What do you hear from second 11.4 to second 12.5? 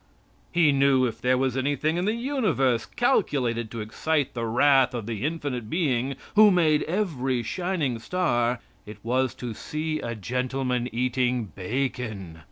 bacon.